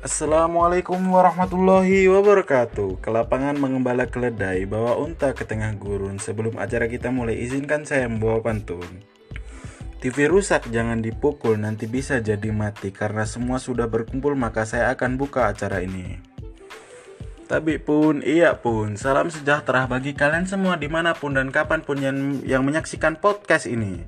Assalamualaikum 0.00 0.96
warahmatullahi 1.12 2.08
wabarakatuh. 2.08 3.04
Kelapangan 3.04 3.52
mengembala 3.60 4.08
keledai 4.08 4.64
Bawa 4.64 4.96
unta 4.96 5.36
ke 5.36 5.44
tengah 5.44 5.76
gurun 5.76 6.16
Sebelum 6.16 6.56
acara 6.56 6.88
kita 6.88 7.12
mulai 7.12 7.36
izinkan 7.36 7.84
saya 7.84 8.08
membawa 8.08 8.40
pantun. 8.40 9.04
TV 10.00 10.24
rusak 10.24 10.72
jangan 10.72 11.04
dipukul 11.04 11.60
Nanti 11.60 11.84
bisa 11.84 12.16
jadi 12.16 12.48
mati. 12.48 12.96
Karena 12.96 13.28
semua 13.28 13.60
sudah 13.60 13.92
berkumpul 13.92 14.32
Maka 14.40 14.64
saya 14.64 14.88
akan 14.96 15.20
buka 15.20 15.52
acara 15.52 15.84
ini. 15.84 16.16
Tapi 17.44 17.76
pun, 17.76 18.24
iya 18.24 18.56
pun. 18.56 18.96
Salam 18.96 19.28
sejahtera 19.28 19.84
bagi 19.84 20.16
kalian 20.16 20.48
semua 20.48 20.80
Di 20.80 20.88
mana 20.88 21.12
pun 21.12 21.36
dan 21.36 21.52
kapan 21.52 21.84
pun 21.84 22.00
yang, 22.00 22.40
yang 22.48 22.64
menyaksikan 22.64 23.20
podcast 23.20 23.68
ini. 23.68 24.00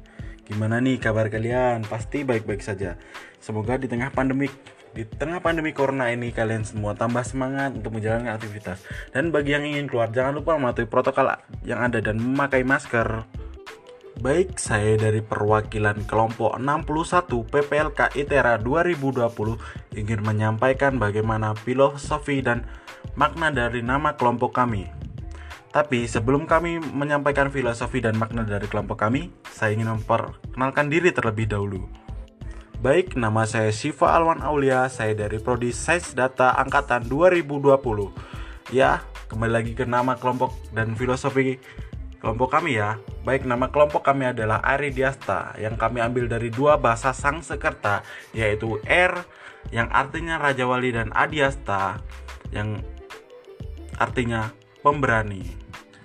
Gimana 0.48 0.80
nih 0.80 0.96
kabar 0.96 1.28
kalian? 1.28 1.84
Pasti 1.84 2.24
baik-baik 2.24 2.64
saja. 2.64 2.96
Semoga 3.44 3.76
di 3.76 3.92
tengah 3.92 4.08
pandemik 4.08 4.56
di 4.92 5.08
tengah 5.08 5.40
pandemi 5.40 5.72
corona 5.72 6.12
ini 6.12 6.32
kalian 6.32 6.68
semua 6.68 6.92
tambah 6.92 7.24
semangat 7.24 7.72
untuk 7.72 7.96
menjalankan 7.96 8.36
aktivitas 8.36 8.84
dan 9.12 9.32
bagi 9.32 9.56
yang 9.56 9.64
ingin 9.64 9.88
keluar 9.88 10.12
jangan 10.12 10.36
lupa 10.36 10.56
mematuhi 10.60 10.84
protokol 10.84 11.32
yang 11.64 11.80
ada 11.80 11.98
dan 12.04 12.20
memakai 12.20 12.60
masker 12.62 13.24
Baik, 14.22 14.60
saya 14.60 15.00
dari 15.00 15.24
perwakilan 15.24 16.04
kelompok 16.04 16.54
61 16.60 17.48
PPLK 17.48 18.12
ITERA 18.12 18.60
2020 18.60 19.24
ingin 19.98 20.20
menyampaikan 20.20 21.00
bagaimana 21.00 21.56
filosofi 21.56 22.44
dan 22.44 22.68
makna 23.16 23.48
dari 23.48 23.80
nama 23.80 24.12
kelompok 24.14 24.52
kami. 24.52 24.84
Tapi 25.72 26.04
sebelum 26.04 26.44
kami 26.44 26.76
menyampaikan 26.78 27.48
filosofi 27.48 28.04
dan 28.04 28.20
makna 28.20 28.44
dari 28.44 28.68
kelompok 28.68 29.00
kami, 29.00 29.32
saya 29.48 29.72
ingin 29.72 29.96
memperkenalkan 29.96 30.92
diri 30.92 31.08
terlebih 31.10 31.48
dahulu. 31.48 32.01
Baik, 32.82 33.14
nama 33.14 33.46
saya 33.46 33.70
Siva 33.70 34.10
Alwan 34.10 34.42
Aulia, 34.42 34.90
saya 34.90 35.14
dari 35.14 35.38
Prodi 35.38 35.70
Sains 35.70 36.18
Data 36.18 36.50
Angkatan 36.58 37.06
2020. 37.06 37.78
Ya, 38.74 39.06
kembali 39.30 39.52
lagi 39.54 39.70
ke 39.78 39.86
nama 39.86 40.18
kelompok 40.18 40.50
dan 40.74 40.98
filosofi 40.98 41.62
kelompok 42.18 42.58
kami 42.58 42.82
ya. 42.82 42.98
Baik, 43.22 43.46
nama 43.46 43.70
kelompok 43.70 44.02
kami 44.02 44.34
adalah 44.34 44.58
Ari 44.66 44.90
Diasta 44.90 45.54
yang 45.62 45.78
kami 45.78 46.02
ambil 46.02 46.26
dari 46.26 46.50
dua 46.50 46.74
bahasa 46.74 47.14
Sangsekerta 47.14 48.02
yaitu 48.34 48.82
R 48.82 49.14
yang 49.70 49.86
artinya 49.94 50.42
Raja 50.42 50.66
Wali 50.66 50.90
dan 50.90 51.14
Adiasta 51.14 52.02
yang 52.50 52.82
artinya 53.94 54.50
pemberani. 54.82 55.61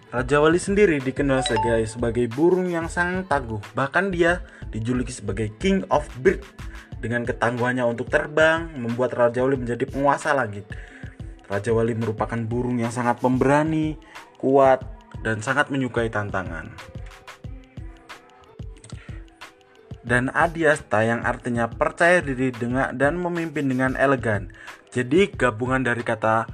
Raja 0.07 0.39
Wali 0.39 0.55
sendiri 0.55 1.03
dikenal 1.03 1.43
sebagai, 1.43 1.83
sebagai 1.83 2.25
burung 2.31 2.71
yang 2.71 2.87
sangat 2.87 3.27
tangguh, 3.27 3.59
bahkan 3.75 4.07
dia 4.07 4.39
dijuluki 4.71 5.11
sebagai 5.11 5.51
King 5.59 5.83
of 5.91 6.07
Bird 6.23 6.47
dengan 7.03 7.27
ketangguhannya 7.27 7.83
untuk 7.83 8.07
terbang 8.07 8.71
membuat 8.71 9.11
Raja 9.19 9.43
Wali 9.43 9.59
menjadi 9.59 9.83
penguasa 9.83 10.31
langit. 10.31 10.63
Raja 11.51 11.75
Wali 11.75 11.91
merupakan 11.91 12.39
burung 12.39 12.79
yang 12.79 12.87
sangat 12.87 13.19
pemberani, 13.19 13.99
kuat, 14.39 14.79
dan 15.27 15.43
sangat 15.43 15.67
menyukai 15.67 16.07
tantangan. 16.07 16.71
Dan 20.07 20.31
Adiasta 20.31 21.03
yang 21.03 21.27
artinya 21.27 21.67
percaya 21.67 22.23
diri 22.23 22.55
dengan 22.55 22.95
dan 22.95 23.19
memimpin 23.19 23.67
dengan 23.67 23.99
elegan. 23.99 24.55
Jadi 24.87 25.35
gabungan 25.35 25.83
dari 25.83 25.99
kata 25.99 26.47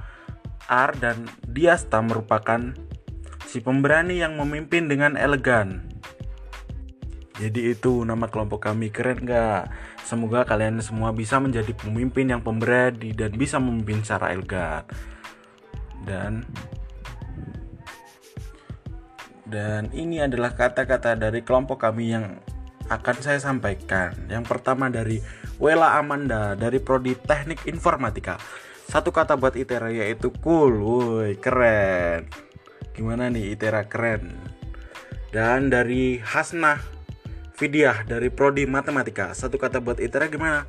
Ar 0.66 0.90
dan 0.98 1.30
Diasta 1.46 2.02
merupakan 2.02 2.74
si 3.54 3.62
pemberani 3.62 4.18
yang 4.18 4.34
memimpin 4.34 4.90
dengan 4.90 5.14
elegan. 5.14 5.86
Jadi 7.38 7.70
itu 7.70 8.02
nama 8.02 8.26
kelompok 8.26 8.66
kami 8.66 8.90
keren 8.90 9.22
gak? 9.22 9.70
Semoga 10.02 10.42
kalian 10.42 10.82
semua 10.82 11.14
bisa 11.14 11.38
menjadi 11.38 11.70
pemimpin 11.70 12.34
yang 12.34 12.42
pemberani 12.42 13.14
dan 13.14 13.30
bisa 13.38 13.62
memimpin 13.62 14.02
secara 14.02 14.34
elegan. 14.34 14.82
Dan 16.02 16.42
dan 19.46 19.86
ini 19.94 20.18
adalah 20.18 20.58
kata-kata 20.58 21.14
dari 21.14 21.46
kelompok 21.46 21.78
kami 21.78 22.10
yang 22.10 22.42
akan 22.90 23.16
saya 23.22 23.38
sampaikan. 23.38 24.18
Yang 24.26 24.50
pertama 24.50 24.90
dari 24.90 25.22
Wela 25.62 25.94
Amanda 25.94 26.58
dari 26.58 26.82
Prodi 26.82 27.14
Teknik 27.14 27.70
Informatika. 27.70 28.34
Satu 28.90 29.14
kata 29.14 29.38
buat 29.38 29.54
Itera 29.54 29.94
yaitu 29.94 30.34
cool, 30.42 30.74
woi 30.82 31.38
keren. 31.38 32.26
Gimana 32.94 33.26
nih 33.26 33.58
Itera 33.58 33.84
keren? 33.90 34.30
Dan 35.34 35.66
dari 35.66 36.22
Hasnah 36.22 36.94
Vidyah 37.54 38.02
dari 38.06 38.30
Prodi 38.34 38.66
Matematika. 38.66 39.30
Satu 39.30 39.58
kata 39.58 39.78
buat 39.78 40.02
ITERA 40.02 40.26
gimana? 40.26 40.66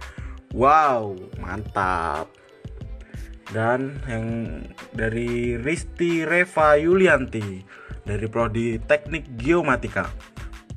Wow, 0.54 1.18
mantap. 1.42 2.30
Dan 3.50 4.02
yang 4.06 4.62
dari 4.94 5.58
Risti 5.58 6.26
Reva 6.26 6.78
Yulianti 6.78 7.66
dari 8.06 8.26
Prodi 8.30 8.78
Teknik 8.78 9.34
Geomatika. 9.38 10.10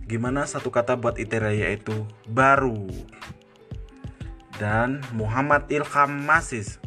Gimana 0.08 0.48
satu 0.48 0.72
kata 0.72 0.96
buat 0.96 1.20
ITERA 1.20 1.52
yaitu 1.52 2.08
baru. 2.28 2.88
Dan 4.56 5.04
Muhammad 5.12 5.68
Ilham 5.68 6.24
Masis 6.24 6.80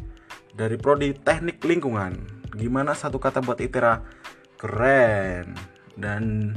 dari 0.58 0.74
Prodi 0.74 1.14
Teknik 1.14 1.62
Lingkungan. 1.62 2.18
Gimana 2.58 2.94
satu 2.98 3.22
kata 3.22 3.38
buat 3.38 3.62
ITERA? 3.62 4.02
Keren. 4.62 5.58
Dan 5.98 6.54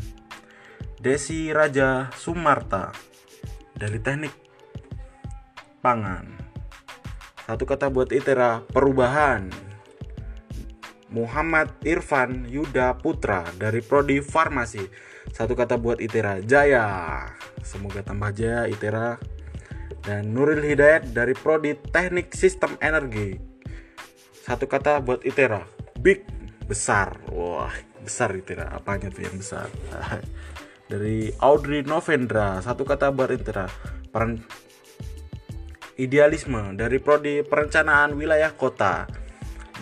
Desi 1.01 1.49
Raja 1.49 2.13
Sumarta 2.13 2.93
dari 3.73 3.97
Teknik 3.97 4.33
Pangan. 5.81 6.37
Satu 7.49 7.65
kata 7.65 7.89
buat 7.89 8.13
Itera, 8.13 8.61
perubahan. 8.61 9.49
Muhammad 11.13 11.73
Irfan 11.85 12.45
Yuda 12.49 12.97
Putra 12.97 13.45
dari 13.57 13.81
Prodi 13.81 14.21
Farmasi. 14.21 14.85
Satu 15.33 15.57
kata 15.57 15.77
buat 15.77 15.97
Itera, 16.01 16.41
Jaya. 16.41 17.25
Semoga 17.61 18.05
tambah 18.05 18.33
jaya 18.33 18.69
Itera. 18.69 19.17
Dan 20.05 20.33
Nuril 20.33 20.61
Hidayat 20.61 21.13
dari 21.13 21.33
Prodi 21.33 21.73
Teknik 21.73 22.33
Sistem 22.33 22.77
Energi. 22.77 23.37
Satu 24.45 24.69
kata 24.69 25.01
buat 25.01 25.25
Itera, 25.25 25.65
big, 25.97 26.25
besar. 26.65 27.17
Wah, 27.29 27.73
besar 28.05 28.31
Itera. 28.37 28.69
Apanya 28.69 29.09
tuh 29.09 29.25
yang 29.25 29.35
besar? 29.41 29.67
dari 30.85 31.33
Audrey 31.41 31.81
Novendra 31.81 32.61
satu 32.61 32.85
kata 32.85 33.09
buat 33.09 33.33
intera 33.33 33.65
peran 34.13 34.37
idealisme 35.97 36.77
dari 36.77 37.01
prodi 37.01 37.41
perencanaan 37.41 38.13
wilayah 38.15 38.53
kota. 38.53 39.09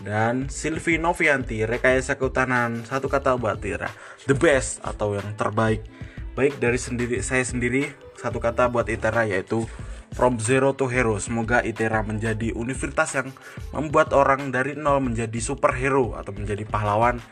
Dan 0.03 0.51
Silvi 0.51 0.99
Novianti 0.99 1.63
rekayasa 1.63 2.19
kehutanan 2.19 2.83
satu 2.83 3.07
kata 3.07 3.39
buat 3.39 3.63
Tira 3.63 3.87
the 4.27 4.35
best 4.35 4.83
atau 4.83 5.15
yang 5.15 5.31
terbaik. 5.39 5.79
Baik 6.35 6.59
dari 6.59 6.75
sendiri 6.75 7.23
saya 7.23 7.45
sendiri 7.45 7.87
satu 8.19 8.43
kata 8.43 8.67
buat 8.67 8.89
Itera 8.91 9.23
yaitu 9.23 9.63
from 10.11 10.43
zero 10.43 10.75
to 10.75 10.91
hero. 10.91 11.15
Semoga 11.23 11.63
Itera 11.63 12.03
menjadi 12.03 12.51
universitas 12.51 13.15
yang 13.15 13.31
membuat 13.71 14.11
orang 14.11 14.51
dari 14.51 14.75
nol 14.75 14.99
menjadi 14.99 15.39
superhero 15.39 16.19
atau 16.19 16.35
menjadi 16.35 16.67
pahlawan 16.67 17.23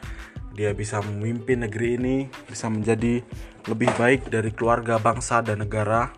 dia 0.51 0.75
bisa 0.75 1.00
memimpin 1.00 1.63
negeri 1.63 1.95
ini, 1.95 2.17
bisa 2.47 2.67
menjadi 2.67 3.23
lebih 3.67 3.91
baik 3.95 4.28
dari 4.28 4.51
keluarga, 4.51 5.00
bangsa, 5.00 5.39
dan 5.39 5.63
negara. 5.63 6.12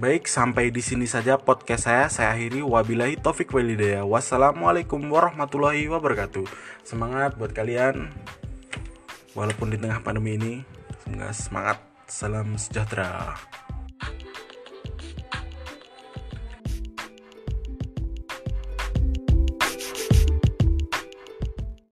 Baik, 0.00 0.24
sampai 0.24 0.72
di 0.72 0.80
sini 0.80 1.04
saja 1.04 1.36
podcast 1.36 1.84
saya. 1.84 2.06
Saya 2.08 2.32
akhiri. 2.32 2.64
Wabillahi 2.64 3.20
taufik 3.20 3.52
walidaya. 3.52 4.06
Wassalamualaikum 4.06 5.02
warahmatullahi 5.12 5.90
wabarakatuh. 5.92 6.46
Semangat 6.86 7.36
buat 7.36 7.52
kalian. 7.52 8.08
Walaupun 9.36 9.74
di 9.74 9.76
tengah 9.76 10.00
pandemi 10.00 10.40
ini, 10.40 10.54
semangat. 11.36 11.84
Salam 12.10 12.58
sejahtera. 12.58 13.38